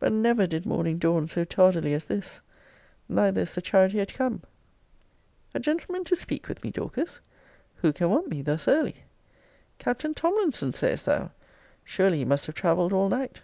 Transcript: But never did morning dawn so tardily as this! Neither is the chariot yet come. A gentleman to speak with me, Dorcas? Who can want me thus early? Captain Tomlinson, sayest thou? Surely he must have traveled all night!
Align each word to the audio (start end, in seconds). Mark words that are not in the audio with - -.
But 0.00 0.12
never 0.12 0.48
did 0.48 0.66
morning 0.66 0.98
dawn 0.98 1.28
so 1.28 1.44
tardily 1.44 1.94
as 1.94 2.06
this! 2.06 2.40
Neither 3.08 3.42
is 3.42 3.54
the 3.54 3.62
chariot 3.62 3.92
yet 3.94 4.12
come. 4.12 4.42
A 5.54 5.60
gentleman 5.60 6.02
to 6.06 6.16
speak 6.16 6.48
with 6.48 6.64
me, 6.64 6.70
Dorcas? 6.72 7.20
Who 7.76 7.92
can 7.92 8.10
want 8.10 8.28
me 8.28 8.42
thus 8.42 8.66
early? 8.66 9.04
Captain 9.78 10.14
Tomlinson, 10.14 10.74
sayest 10.74 11.06
thou? 11.06 11.30
Surely 11.84 12.18
he 12.18 12.24
must 12.24 12.46
have 12.46 12.56
traveled 12.56 12.92
all 12.92 13.08
night! 13.08 13.42